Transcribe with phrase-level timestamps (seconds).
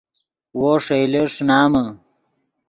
[0.59, 1.85] وو ݰئیلے ݰینامے